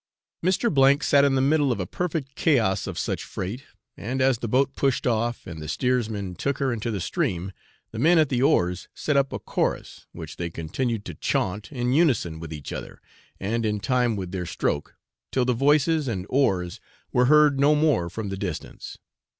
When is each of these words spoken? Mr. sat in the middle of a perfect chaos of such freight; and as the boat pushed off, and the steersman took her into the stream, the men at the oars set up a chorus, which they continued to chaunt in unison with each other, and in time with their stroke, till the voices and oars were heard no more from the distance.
Mr. 0.43 1.03
sat 1.03 1.23
in 1.23 1.35
the 1.35 1.41
middle 1.41 1.71
of 1.71 1.79
a 1.79 1.85
perfect 1.85 2.33
chaos 2.33 2.87
of 2.87 2.97
such 2.97 3.23
freight; 3.23 3.65
and 3.95 4.19
as 4.19 4.39
the 4.39 4.47
boat 4.47 4.75
pushed 4.75 5.05
off, 5.05 5.45
and 5.45 5.61
the 5.61 5.67
steersman 5.67 6.33
took 6.33 6.57
her 6.57 6.73
into 6.73 6.89
the 6.89 6.99
stream, 6.99 7.51
the 7.91 7.99
men 7.99 8.17
at 8.17 8.29
the 8.29 8.41
oars 8.41 8.87
set 8.95 9.15
up 9.15 9.31
a 9.31 9.37
chorus, 9.37 10.07
which 10.11 10.37
they 10.37 10.49
continued 10.49 11.05
to 11.05 11.13
chaunt 11.13 11.71
in 11.71 11.93
unison 11.93 12.39
with 12.39 12.51
each 12.51 12.73
other, 12.73 12.99
and 13.39 13.63
in 13.63 13.79
time 13.79 14.15
with 14.15 14.31
their 14.31 14.47
stroke, 14.47 14.95
till 15.31 15.45
the 15.45 15.53
voices 15.53 16.07
and 16.07 16.25
oars 16.29 16.79
were 17.13 17.25
heard 17.25 17.59
no 17.59 17.75
more 17.75 18.09
from 18.09 18.29
the 18.29 18.37
distance. 18.37 18.97